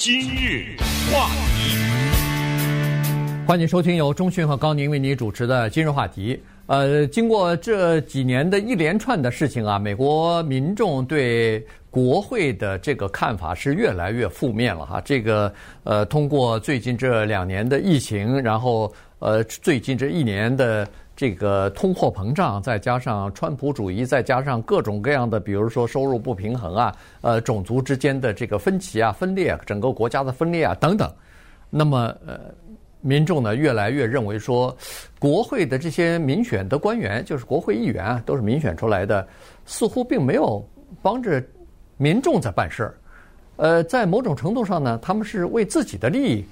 [0.00, 0.76] 今日
[1.10, 1.76] 话题，
[3.44, 6.40] 欢迎收听由中讯和高宁为你主持的今日话题。
[6.66, 15.02] 呃，经过这几年的一连串的事情啊，美国民众对国会的这个看法是越来越负面了哈。
[15.04, 20.88] 这个呃，通过最近这两年的疫情，然后呃，最近这一年的。
[21.18, 31.12] 这个通货膨胀，再加上川普主义，再加上各种各样的，比如说收入不平衡啊，呃，种族之间的这个分歧啊、分裂，整个国家的分裂啊等等，
[31.70, 32.38] 那么呃，
[33.00, 34.72] 民众呢越来越认为说，
[35.18, 39.26] 国会的这些民选的官员，就是国会议员啊，都是民选出来的，
[39.66, 40.64] 似乎并没有
[41.02, 41.42] 帮着
[41.96, 42.94] 民众在办事儿，
[43.56, 46.44] 呃，在某种程度上呢，他们是为自己的利益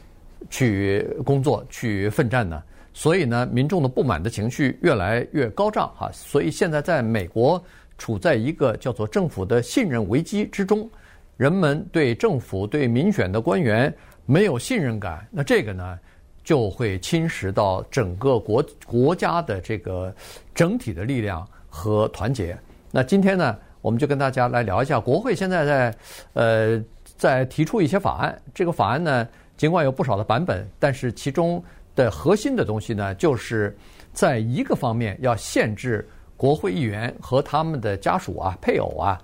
[0.50, 2.60] 去工作、去奋战的。
[2.96, 7.62] 所以呢，民众的不满的情绪越来越高涨哈，所以现在在美国
[7.98, 10.88] 处在一个叫做政府的信任危机之中，
[11.36, 15.98] 人们对政府、对民选的官员没有信任感，那这个呢
[16.42, 20.10] 就会侵蚀到整个国国家的这个
[20.54, 22.56] 整体的力量和团结。
[22.90, 25.94] 那今天呢，我们就跟大家来聊一下，国会现在在
[26.32, 31.62] 呃在提出一些法案，这个法案呢尽管有不少的版本，但是其中。
[31.96, 33.76] 的核心的东西呢，就是
[34.12, 39.18] 在一个方面要限制国会议员和他们的家属啊、配偶啊，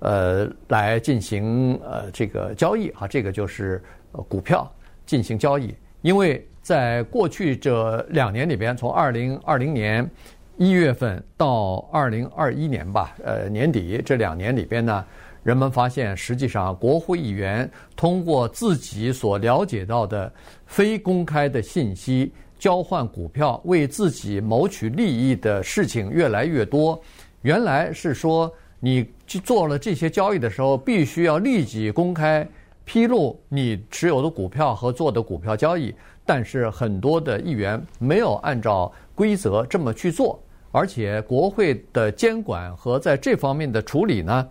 [0.00, 3.82] 呃，来进行呃这个交易啊，这个就是
[4.28, 4.70] 股票
[5.06, 5.74] 进行交易。
[6.02, 10.08] 因为在过去这两年里边，从二零二零年
[10.56, 15.04] 一月份到二零二一年吧，呃年底这两年里边呢，
[15.42, 20.32] 人们发现实际上国会议员通过自己所了解到的。
[20.66, 27.00] 非公开的信息交换股票，为自己谋取利益的事情越来越多。
[27.42, 32.46] 原来是说，你去做了这些交易的时候，必须要立即公开
[32.84, 35.92] 披露你持有的股票和做的股票交易。
[36.24, 44.48] 但是很多的议员没有按照规则这么去做，而且国会的监管和在这方面的处理呢，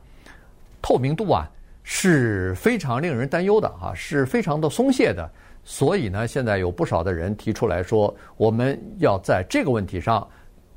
[0.82, 1.50] 透明度啊
[1.84, 5.30] 是非常令人担忧的啊，是非常的松懈的。
[5.64, 10.28] 所以呢，现在有不少的人提出来说，我们要在这个问题上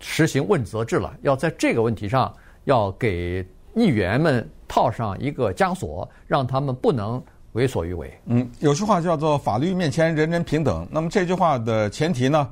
[0.00, 8.12] 实行问责制了，要在这个问题上要给议员们套上一个枷锁，让他们不能为所欲为。
[8.26, 10.86] 嗯，有句话叫做“法律面前人人平等”。
[10.90, 12.50] 那么这句话的前提呢，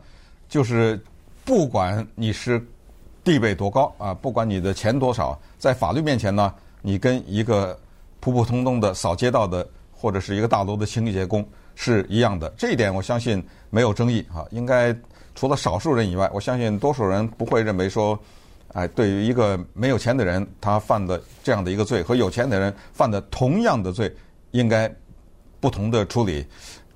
[0.49, 0.99] 就是
[1.45, 2.65] 不管你是
[3.23, 7.79] 地位多高啊，不管你的钱多少，在法律面前呢，你跟一个
[8.21, 11.47] 普普通通的扫街道的或者是一个大楼的清洁工。
[11.77, 14.45] 是一样的，这一点我相信没有争议啊。
[14.51, 14.95] 应该
[15.35, 18.19] 除了少数人以外，我相信多数人不会认为说，
[18.75, 24.15] 哎，对于一个没有钱的人，他犯的这样的一个罪和有钱的人犯的同样的罪，
[24.51, 24.93] 应该
[25.59, 26.45] 不同的处理。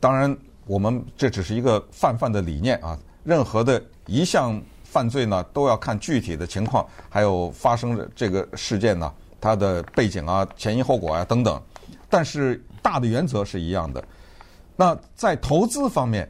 [0.01, 0.37] 当然，
[0.67, 2.99] 我们这只是一个泛泛的理念啊。
[3.23, 9.11] 任何的一项犯罪呢，都要看具体的情况，还有发生的这个事件呢，
[9.45, 11.61] 它的背景啊、前因后果啊等等。
[12.09, 14.03] 但是大的原则是一样的。
[14.75, 16.27] 那在投资方面，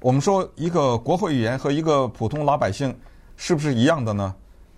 [0.00, 2.92] 我们说一个国会议员和一个普通老百姓
[3.36, 4.34] 是不是一样的呢？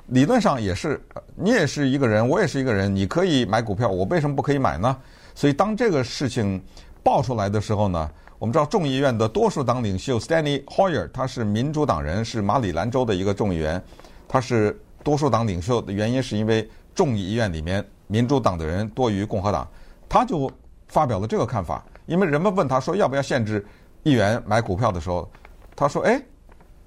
[0.08, 1.02] 理论上也是，
[1.34, 4.94] 你也是一个人，我也是一个人，你可以买股票，我为什么不可以买呢？
[5.34, 6.62] 所以当这个事情
[7.02, 13.82] 爆出来的时候呢，我们知道众议院的多数党领袖 Steny Hoyer，他是民主党人，是马里兰州的一个众议员，
[14.28, 19.66] 他是多数党领袖的原因是因为众议院里面民主党的人多于共和党，
[20.08, 20.50] 他就
[20.88, 21.84] 发表了这个看法。
[22.06, 23.64] 因为人们问他说要不要限制
[24.02, 25.26] 议员买股票的时候，
[25.74, 26.22] 他说：“哎，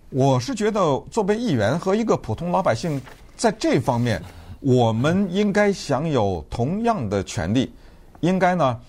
[0.09, 0.79] 我是觉得
[1.09, 3.01] 作为议员和一个普通老百姓，
[3.35, 4.22] 在这方面，
[4.59, 7.74] 我们应该享有同样的权利，
[8.19, 8.79] 应该呢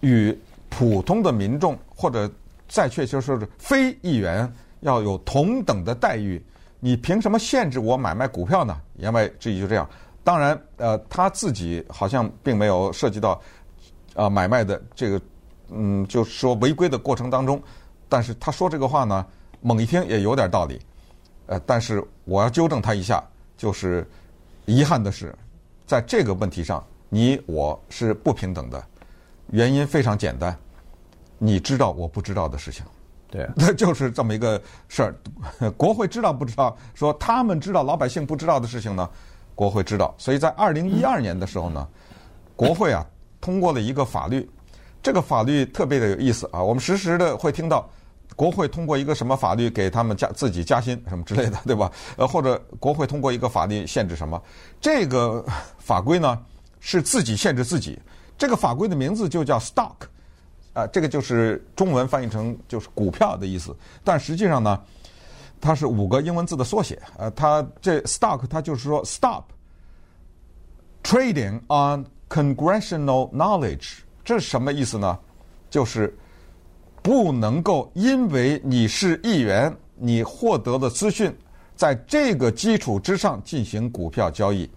[0.00, 0.36] 与
[0.70, 2.30] 普通的民众或者
[2.66, 6.42] 再确切说是非议员要有同等的待遇。
[6.80, 9.88] 你凭什么限制我买卖股票呢？”言外之意就这样。
[10.28, 13.30] 当然，呃，他自己好像并没有涉及到
[14.12, 15.18] 啊、呃、买卖的这个。
[15.70, 17.62] 嗯，就是说违规的过程当中，
[18.08, 19.26] 但是他说这个话呢，
[19.60, 20.80] 猛一听也有点道理，
[21.46, 23.22] 呃，但是我要纠正他一下，
[23.54, 24.06] 就是
[24.64, 25.34] 遗憾的是，
[25.86, 28.82] 在这个问题上，你我是不平等的，
[29.50, 30.56] 原因非常简单，
[31.36, 32.82] 你知道我不知道的事情，
[33.30, 34.58] 对，那 就是这么一个
[34.88, 36.74] 事儿，国会知道不知道？
[36.94, 39.10] 说他们知道老百姓不知道的事情呢，
[39.58, 41.88] 国会知道，所以在二零一二年的时候呢，
[42.54, 43.04] 国会啊
[43.40, 44.48] 通过了一个法律。
[45.02, 46.62] 这个法律特别的有意思啊！
[46.62, 47.88] 我们时时的会听到
[48.36, 51.90] 国会通过一个什么法律给他们加自己加薪什么之类的，对吧？
[52.16, 54.40] 呃，或者国会通过一个法律限制什么？
[54.80, 55.44] 这个
[55.78, 56.38] 法规呢
[56.78, 57.98] 是自己限制自己。
[58.36, 60.06] 这个法规的名字就叫 Stock，
[60.72, 63.74] 啊，这个就是中文翻译成就是股票的意思。
[64.04, 64.80] 但实际上呢，
[65.60, 67.00] 它是五个英文字的缩写。
[67.16, 69.44] 呃，它这 stock 它就是说 stop
[71.02, 75.18] trading on congressional knowledge，这是什么意思呢？
[75.70, 76.16] 就是
[77.02, 81.34] 不能够因为你是议员，你获得的资讯，
[81.76, 84.68] 在这个基础之上进行股票交易。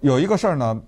[0.00, 0.80] 有一个事儿呢，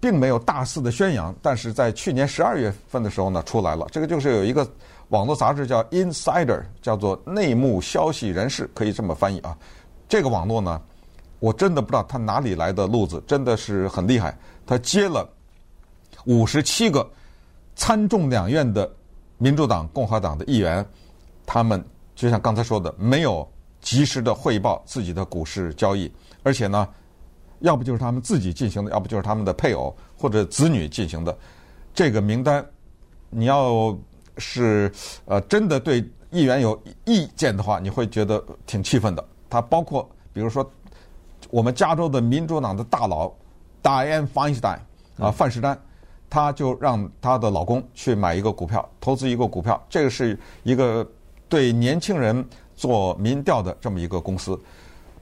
[0.00, 3.86] 并没有大肆的宣扬，但是在去年十二月份的时候呢，出来了。
[3.90, 4.68] 这个就是有一个
[5.12, 9.54] 网络杂志叫 Insider，叫做内幕消息人士，可以这么翻译啊。
[10.08, 10.80] 这个网络呢，
[11.38, 14.34] 我真的不知道他哪里来的路子，真的是很厉害。
[14.66, 15.28] 他接了
[16.24, 17.06] 五十七个
[17.76, 18.90] 参众两院的
[19.36, 20.84] 民主党、共和党的议员，
[21.44, 23.46] 他们就像刚才说的，没有
[23.82, 26.10] 及时的汇报自己的股市交易，
[26.42, 26.88] 而且呢。
[27.60, 31.38] 要不就是他们自己进行的，要不就是他们的配偶或者子女进行的。
[31.94, 32.66] 这个名单，
[33.30, 33.96] 你要
[34.38, 34.90] 是
[35.24, 39.24] 呃真的对议员有意见的话，你会觉得挺气愤的。
[39.50, 40.68] 他包括比如说
[41.50, 43.30] 我们加州的民主党的大佬
[43.82, 44.78] Dianne Feinstein
[45.18, 45.76] 啊，范士丹，
[46.30, 49.82] 他就让他的老公去买一个股票，投资一个股票。
[49.90, 51.06] 这个是一个
[51.48, 52.42] 对年轻人
[52.74, 54.58] 做民调的这么一个公司，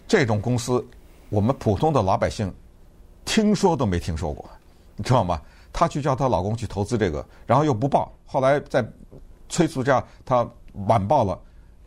[0.06, 0.84] 这种公司。
[1.28, 2.52] 我们普通的老百姓
[3.24, 4.44] 听说都没听说过，
[4.96, 5.40] 你知道吗？
[5.72, 8.84] 她去叫她老公去投资这个，然后又不报，后来在
[9.48, 10.48] 催促下她
[10.86, 11.38] 晚报了，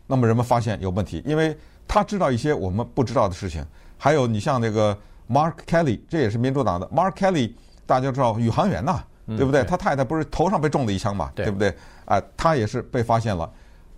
[0.06, 3.64] 那么人们发现有问题，因为她知道一些我们不知道的事情。
[3.96, 4.96] 还有你像那个
[5.28, 7.52] Mark Kelly，这也是民主党的 Mark Kelly，
[7.86, 9.64] 大家知道宇航员呐，对不对？
[9.64, 11.74] 他太太不是头上被中了一枪嘛，对不对？
[12.04, 13.50] 啊，他也是被发现了，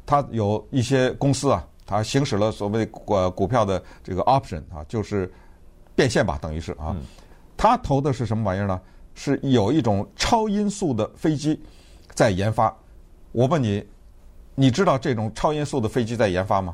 [0.05, 1.67] 他有一些公司啊。
[1.89, 5.33] 他行使了所谓股股票的这个 option 啊，就是
[5.95, 6.97] 变现吧，等于是啊。
[7.57, 8.81] 他投的是什么玩意儿呢？
[9.17, 11.61] 是有一种超音速的飞机
[12.15, 12.73] 在研发。
[13.33, 13.85] 我问你，
[14.55, 16.73] 你知道这种超音速的飞机在研发吗？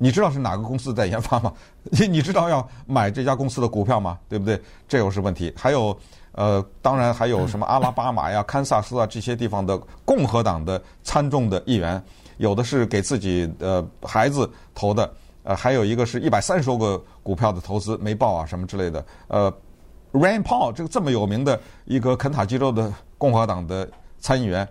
[0.00, 1.52] 你知道是哪个公司在研发吗？
[1.82, 4.18] 你 你知道要买这家公司的股票吗？
[4.28, 4.60] 对不对？
[4.88, 5.52] 这又是问题。
[5.56, 5.96] 还有
[6.32, 12.02] 呃，当然还有什么阿拉巴马呀、堪萨斯啊这些地方的共和党的参众的议员。
[12.36, 15.12] 有的是给自己的孩子投的，
[15.42, 19.04] 呃，还有一个是一百三十多个股票的投资没报啊，什么之类的。
[19.26, 19.52] 呃
[20.12, 23.88] Rain Paul 这个这么有名的一个肯塔基州的共和党的
[24.18, 24.66] 参议员，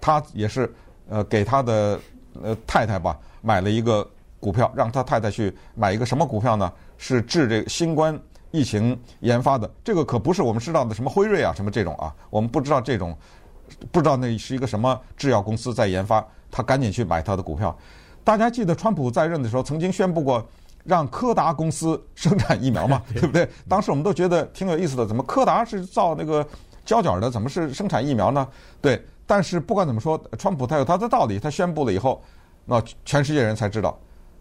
[0.00, 0.72] 他也是
[1.08, 2.00] 呃给他的
[2.42, 4.08] 呃太太吧买了一个
[4.40, 6.72] 股票，让他太太去买一个什么股票呢？
[6.96, 8.18] 是治这个新冠
[8.50, 9.70] 疫情研发的。
[9.84, 13.16] 这个可不是我们知道的什么辉瑞啊什么这种啊，我们不知道这种，
[13.92, 16.26] 不知道那是一个什么制药公司在研发。
[16.50, 17.76] 他赶紧去买他的股票。
[18.24, 20.42] 大家记得川普在任的时候曾经宣布过，
[20.88, 23.46] 让柯达公司生产疫苗嘛， 对不对？
[23.68, 26.44] 当时我们都觉得挺有意思的，怎么柯达是造那个
[26.82, 28.48] 胶卷的，怎么是生产疫苗呢？
[28.80, 29.04] 对。
[29.26, 32.22] 但是不管怎么说，川普他有他的道理，他宣布了以后，
[32.64, 33.98] 那全世界人才知道。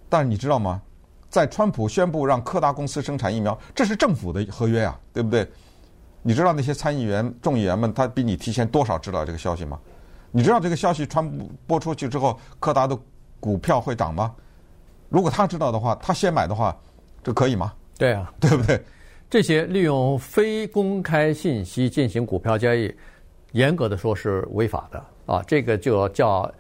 [0.08, 0.82] 但是你知道吗？
[1.30, 5.46] 在川普宣布让柯达公司生产疫苗，这是政府的合约呀，对不对？
[6.22, 9.78] 你知道那些参议员、众议员们，他比你提前多少知道这个消息吗？
[10.32, 11.30] 你知道这个消息传
[11.68, 12.98] 播出去之后，柯达的
[13.42, 14.34] 股票会涨吗？
[15.10, 16.76] 如果他知道的话，他先买的话，
[17.24, 17.74] 这可以吗？
[17.98, 18.82] 对啊，对不对？
[19.30, 22.94] 这些利用非公开信息进行股票交易，
[23.52, 26.52] 严格的说是违法的啊，这个就叫。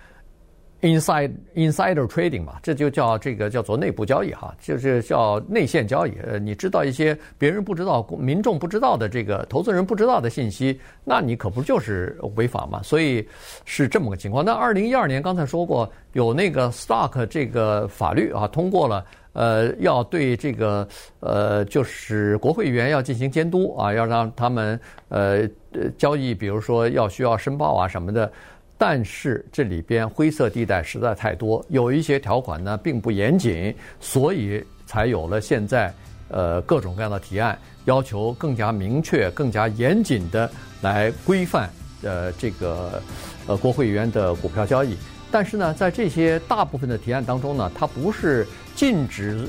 [0.82, 6.12] Inside insider trading 嘛，这就叫这个叫做内部交易哈，就是叫内线交易。
[6.20, 12.80] 呃，你知道一些别人不知道、民众不知道的这个投资人不知道的信息，那你可不就是违法嘛？
[12.84, 13.28] 所以
[13.66, 14.46] 是这么个情况。
[14.46, 19.04] 那二零一二年刚才说过有那个 stock 这个法律啊通过了，
[19.34, 20.88] 呃，要对这个
[21.22, 24.80] 呃就是国会议员要进行监督啊，要让他们
[25.10, 25.50] 呃
[25.98, 28.32] 交易，比如说要需要申报啊什么的。
[28.78, 35.92] 但是这里边灰色地带实在太多，有一些条款呢并不严谨，所以才有了现在
[36.30, 40.48] 呃各种各样的提案，要求更加明确、更加严谨的
[40.82, 41.70] 来规范
[42.04, 43.02] 呃这个
[43.48, 44.96] 呃国会议员的股票交易。
[45.32, 49.46] 但是呢，在这些大部分的提案当中呢，它不是禁止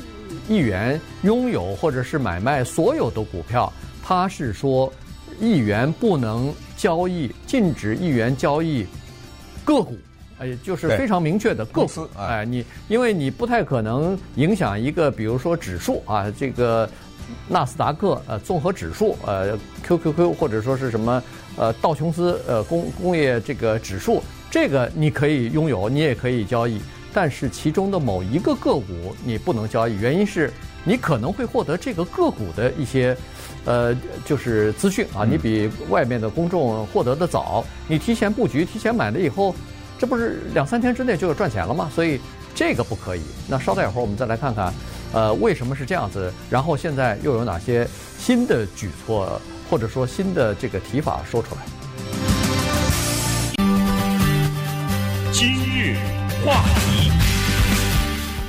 [0.49, 3.71] 议员拥有或者是买卖所有的股票，
[4.03, 4.91] 它是说
[5.39, 8.87] 议员不能交易，禁止议员交易。
[9.69, 9.99] 个股，
[10.39, 16.89] 哎，就是非常明确的个股，哎，你因为你不太可能影响一个，比如说指数啊，这个
[17.47, 21.23] 纳斯达克呃综合指数呃 QQQ 或者说是什么
[21.59, 26.81] 呃道琼斯呃工工业这个指数，这个你可以拥有，你也可以交易，
[27.13, 30.51] 但是其中的某一个个股你不能交易，原因是
[30.83, 33.15] 你可能会获得这个个股的一些
[33.65, 39.55] 呃，就是资讯啊，你比外面的公众获得的早，你提前布局、提前买了以后，
[39.99, 41.91] 这不是两三天之内就要赚钱了吗？
[41.95, 42.21] 所以
[42.55, 43.23] 这个不可以。
[43.47, 44.73] 那稍待一会儿，我们再来看看，
[45.13, 46.33] 呃，为什么是这样子？
[46.49, 47.87] 然后现在又有哪些
[48.19, 51.61] 新的举措，或者说新的这个提法说出来？
[55.33, 55.97] 今日
[56.45, 57.18] 话题。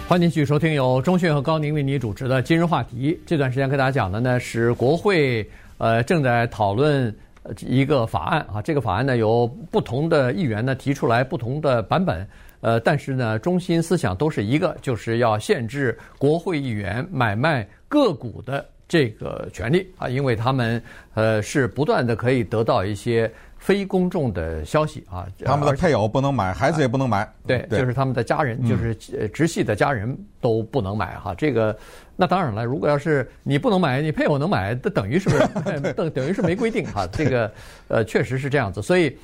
[0.09, 3.15] 欢迎继续收听由中讯和高宁为您主持的今日话题。
[3.27, 5.47] 这段时间跟大家讲的呢是国会
[5.77, 7.15] 呃正在讨论
[7.59, 12.27] 一个法案啊，这个法案呢由不同的议员呢提出来不同的版本，
[12.61, 20.81] 呃，但是呢中心思想都是一个，就是要限制国会议员买卖个股的这个权利啊，因为他们
[21.13, 23.31] 呃是不断的可以得到一些。
[23.59, 28.95] 非公众的消息啊，他们的配偶不能买，孩子也不能买，对，就是他们的家人，就是
[29.29, 31.35] 直系的家人都不能买哈。
[31.35, 31.77] 这个，
[32.15, 37.05] 那当然了，如果要是你不能买，你配偶能买，这等于是不是 等等于是没规定哈？
[37.11, 37.51] 这个
[37.89, 38.81] 呃，确实是这样子。
[38.81, 39.15] 所以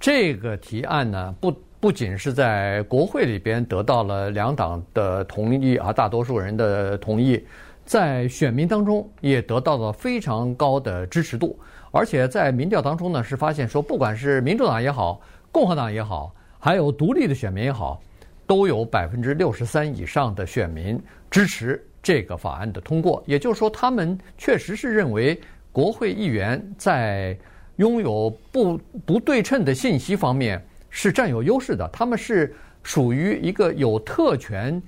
[0.00, 7.44] 这个提案呢，不不仅是在国会里边得到了两党的同意啊，大多数人的同意，
[7.84, 11.58] 在选民当中也得到了非常高的支持度。
[11.92, 15.20] 而且在民调当中呢，是发现说，不管是民主党也好，
[15.52, 18.02] 共和党也好，还有独立的选民也好，
[18.46, 20.98] 都有百分之六十三以上的选民
[21.30, 23.22] 支持这个法案的通过。
[23.26, 25.38] 也就是说，他们确实是认为
[25.70, 27.36] 国会议员在
[27.76, 34.82] 拥有不不对称的信息方面是占有优势的，他们是属于一个有特权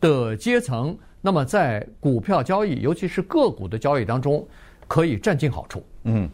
[0.00, 0.96] 的阶层。
[1.20, 4.46] 那么在股票交易，尤其是个股的交易当中，
[4.88, 5.84] 可以占尽好处。
[6.04, 6.28] 嗯，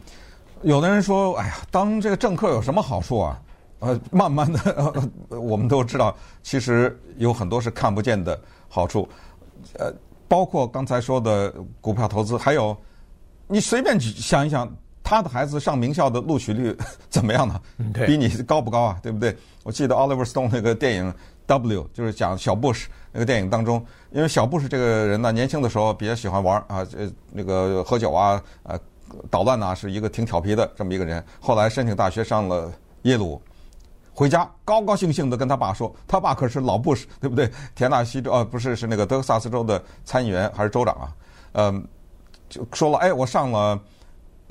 [0.63, 3.41] 有的人说：“哎呀，当这个政客有什么好处啊？”
[3.79, 4.59] 呃，慢慢的，
[5.29, 8.39] 呃，我们都知道，其实有很多是看不见的
[8.69, 9.09] 好处。
[9.79, 9.91] 呃，
[10.27, 12.77] 包括刚才说的股票投资，还有
[13.47, 16.77] 你随便想一想，他的孩子上名校的录取率
[17.09, 17.59] 怎么样呢？
[18.05, 18.99] 比你高不高啊？
[19.01, 19.35] 对不对？
[19.63, 21.11] 我记得 Oliver Stone 那个电影
[21.45, 28.79] 《W》，就是讲小布什那个电影当中，因为小布什这个人呢，年轻的时候比较喜欢玩啊，呃，那个喝酒啊，呃。
[29.29, 31.21] 捣乱呐，是一个挺调皮的这么一个人。
[31.41, 32.71] 后来申请大学上了
[33.01, 33.41] 耶鲁，
[34.13, 37.51] 回家高高兴兴的跟他爸说：“他爸可是老布什，对不对？
[37.75, 41.11] 田纳西州，啊，不是，是那个德克萨斯州的参议员还是州长啊？
[41.51, 41.85] 嗯，
[42.47, 43.77] 就说了，哎，我上了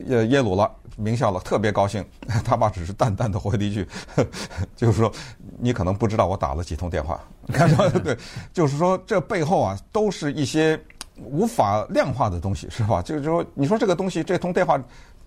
[0.07, 2.05] 耶耶鲁了，名校了，特别高兴。
[2.45, 3.87] 他爸只是淡淡的回了一句，
[4.77, 5.11] 就是说，
[5.59, 7.21] 你可能不知道我打了几通电话。
[7.53, 8.17] 看到对，
[8.53, 10.81] 就是说这背后啊，都是一些。”
[11.23, 13.03] 无法量化的东西是吧？
[13.03, 14.83] 就是说，你说这个东西，这通电话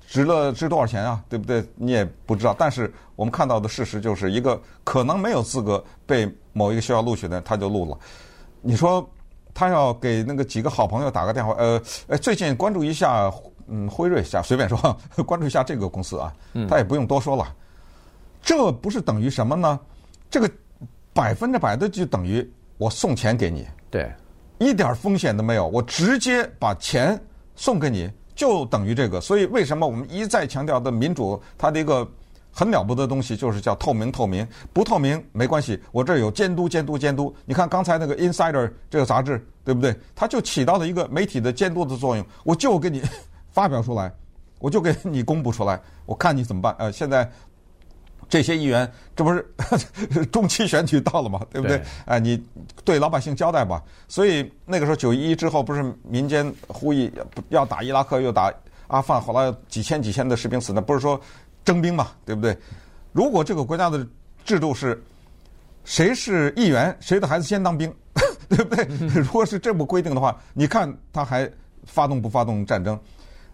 [0.07, 1.23] 值了值多少钱啊？
[1.29, 1.63] 对不对？
[1.75, 2.55] 你也不知道。
[2.57, 7.95] 但是我们看到的事实就是一个可能没有资格被某一个学校录取的人，他就录了。
[8.59, 9.07] 你说
[9.53, 11.79] 他要给那个几个好朋友打个电话，呃，
[12.19, 13.31] 最近关注一下，
[13.67, 14.77] 嗯，辉瑞下随便说，
[15.25, 16.33] 关注一下这个公司啊，
[16.69, 17.55] 他也不用多说了。
[18.41, 19.79] 这不是等于什么呢？
[20.29, 20.49] 这个
[21.13, 23.65] 百分之百的就等于我送钱给你。
[23.89, 24.11] 对。
[24.59, 27.19] 一点风险都没有，我直接把钱
[27.55, 29.19] 送给你，就等于这个。
[29.19, 32.09] 所以为什么我们一再强调的民主，它的一个
[32.49, 34.09] 很了不得的东西就是叫透明。
[34.11, 37.35] 透明不透明没关系，我这儿有监督，监督，监督。
[37.45, 39.93] 你看刚才那个《Insider》这个杂志，对不对？
[40.15, 42.25] 它就起到了一个媒体的监督的作用。
[42.43, 43.01] 我就给你
[43.53, 44.11] 发表出来，
[44.59, 46.75] 我就给你公布出来，我看你怎么办。
[46.77, 47.31] 呃，现在。
[48.29, 49.45] 这些议员，这不是
[50.31, 51.39] 中期选举到了吗？
[51.51, 51.79] 对不对？
[52.05, 52.41] 哎，你
[52.83, 53.83] 对老百姓交代吧。
[54.07, 57.13] 所以那个时候九一一之后，不是民间呼吁
[57.49, 58.51] 要打伊拉克，又打
[58.87, 61.19] 阿富汗，后来几千几千的士兵死，那不是说
[61.63, 62.07] 征兵嘛？
[62.25, 62.57] 对不对？
[63.11, 64.07] 如果这个国家的
[64.43, 64.99] 制度是
[65.83, 67.93] 谁是议员，谁的孩子先当兵，
[68.49, 68.85] 对不对？
[69.09, 71.47] 如果是这么规定的话，你看他还
[71.85, 72.99] 发动不发动战争？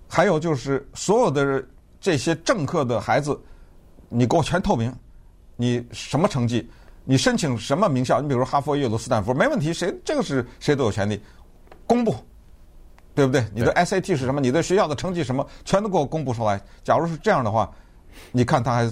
[0.09, 1.63] 还有就是所有的
[2.01, 3.39] 这些政客的孩子。
[4.11, 4.91] 你给我全透明，
[5.55, 6.67] 你什么成绩，
[7.05, 8.19] 你申请什么名校？
[8.19, 11.21] 你比如哈佛、耶鲁、斯坦福，没问题，谁这个是谁都有权利
[11.85, 12.15] 公布，
[13.13, 13.45] 对不对？
[13.53, 14.41] 你的 SAT 是什么？
[14.41, 15.47] 你的学校的成绩什么？
[15.63, 16.59] 全都给我公布出来。
[16.83, 17.71] 假如是这样的话，
[18.31, 18.91] 你看他还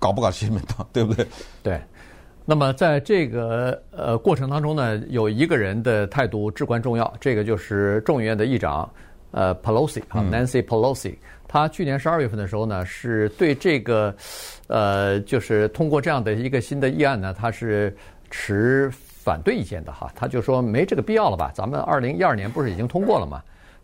[0.00, 1.24] 搞不搞新民党， 对不对？
[1.62, 1.80] 对。
[2.44, 8.88] 那么在这个呃过程当中呢，有一个人的态度至关重要，这个就是众议院的议长
[9.36, 11.14] 呃 Pelosi 啊，Nancy Pelosi。
[11.46, 14.14] 他去年十二月份的时候呢，是对这个，
[14.66, 17.94] 呃，就是通过这样的一个新的议案呢，他是
[18.30, 20.10] 持反对意见的哈。
[20.16, 21.52] 他就说没这个必要了吧？
[21.54, 23.42] 咱们二零一二年不是已经通过了吗？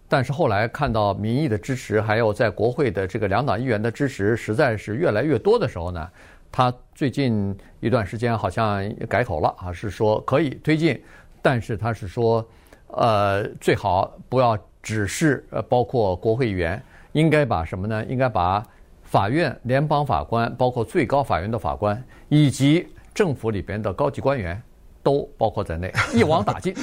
[0.09, 6.09] 但是后来看到民意的支持，还有在国会的这个两党议员的支持实在是越来越多的时候呢，
[6.51, 11.01] 他最近一段时间好像改口了啊，是说可以推进，
[11.41, 12.47] 但是他是说，
[12.89, 16.83] 呃，最好不要只是呃包括国会议员。
[17.13, 18.03] 应该把什么呢？
[18.07, 18.67] 应该把
[19.03, 24.59] 法院、联邦法官，包括最高法院的法官，以及政府里边的高级官员，
[25.03, 26.75] 都包括在内， 一网打尽。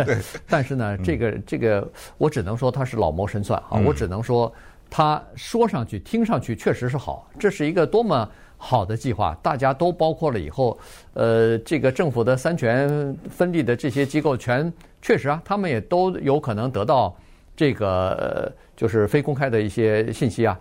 [0.46, 3.80] 但是呢，这个这个，我只能说他是老谋深算啊！
[3.82, 4.52] 我只能说，
[4.90, 10.78] 他说上去、听上去确实是好，这是一个多么好的计划，大家都包括了以后，
[11.14, 17.16] 呃，这个政府的三权分立的这些机构，全确实啊，他们也都有可能得到
[17.58, 20.56] 这个就是非公开的一些信息啊。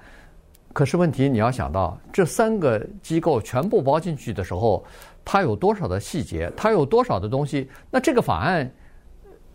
[0.74, 4.84] 可是问题你要想到，这三个机构全部包进去的时候，
[5.24, 7.70] 它有多少的细节，它有多少的东西？
[7.92, 8.68] 那这个法案。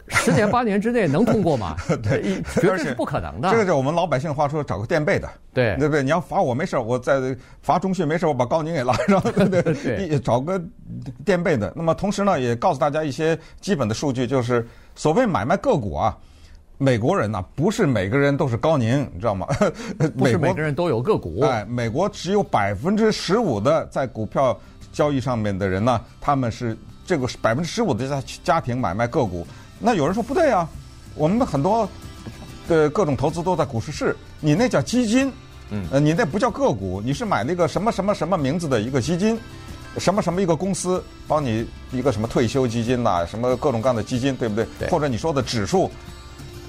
[0.08, 1.76] 十年八年之内能通过吗？
[2.02, 3.48] 对，绝对是不可能的。
[3.50, 6.02] 这个就我们老百姓话说，找个垫背的，对，对不对？
[6.02, 9.62] 你要罚我没事，我在罚中训没事，我把高宁给拉上，对不对？
[9.72, 10.60] 对，找个
[11.24, 11.72] 垫背的。
[11.76, 16.18] 那么同时呢，也告诉大家一些基本的数据，就是所谓买卖个股啊，
[16.82, 19.46] 美国人呢不是每个人都是高宁，你知道吗？
[20.18, 21.40] 不是每个人都有个股。
[21.42, 24.58] 哎，美国只有百分之十五的在股票
[24.92, 29.46] 交易上面的人呢，他们是这个百分之十五的家家庭买卖个股。
[29.78, 30.68] 那有人说不对啊，
[31.14, 31.88] 我们的很多
[32.66, 35.32] 的各种投资都在股市市，你那叫基金，
[35.70, 39.38] 嗯，呃，你那不叫个股，你是买那个什么什么什么名字的一个基金，
[39.98, 44.66] 什么什么一个公司帮你一个什么退休基金呐，什么各种各样的基金，对不对？
[44.80, 44.88] 对。
[44.88, 45.88] 或者你说的指数，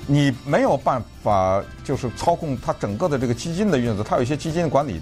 [0.08, 5.02] 你没有办法就是操控它整个的这个基金的运作，它有一些基金管理，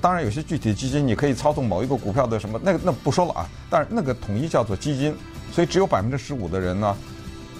[0.00, 5.14] 当然有些具体的基金你可以操纵某一个股票的什么，那那不说了啊，但是那个统一叫做基金，
[5.52, 6.96] 所以只有百分之十五的人呢。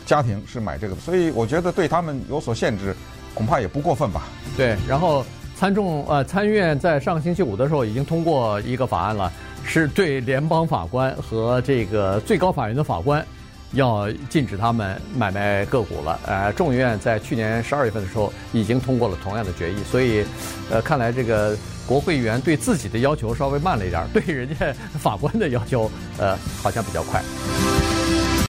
[0.04, 2.94] 家庭是买这个的，所以我觉得对他们有所限制，
[3.34, 4.25] 恐怕也不过分吧。
[4.56, 5.25] 对，然后
[5.56, 9.32] 参众呃参议院在上个星期五的时候已经通过一个法案了，
[9.64, 13.25] 是对联邦法官和这个最高法院的法官
[13.73, 16.19] 要禁止他们买卖个股了。
[16.26, 20.25] 呃，众议院在去年十二月份的时候已经通过了同样的决议，所以
[20.71, 27.23] 呃，看来这个国会议员对自己的要求稍微慢了一点，对人家法官的要求呃好像比较快。